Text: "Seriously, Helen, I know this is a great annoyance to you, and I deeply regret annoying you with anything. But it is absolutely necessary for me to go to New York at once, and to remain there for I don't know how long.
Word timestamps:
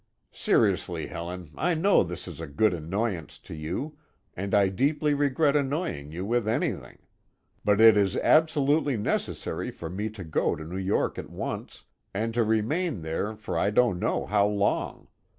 "Seriously, 0.33 1.05
Helen, 1.05 1.51
I 1.55 1.75
know 1.75 2.01
this 2.01 2.27
is 2.27 2.41
a 2.41 2.47
great 2.47 2.73
annoyance 2.73 3.37
to 3.37 3.53
you, 3.53 3.99
and 4.35 4.55
I 4.55 4.67
deeply 4.67 5.13
regret 5.13 5.55
annoying 5.55 6.11
you 6.11 6.25
with 6.25 6.47
anything. 6.47 6.97
But 7.63 7.79
it 7.79 7.95
is 7.95 8.17
absolutely 8.17 8.97
necessary 8.97 9.69
for 9.69 9.91
me 9.91 10.09
to 10.09 10.23
go 10.23 10.55
to 10.55 10.63
New 10.63 10.79
York 10.81 11.19
at 11.19 11.29
once, 11.29 11.83
and 12.15 12.33
to 12.33 12.43
remain 12.43 13.03
there 13.03 13.35
for 13.35 13.55
I 13.59 13.69
don't 13.69 13.99
know 13.99 14.25
how 14.25 14.47
long. 14.47 15.07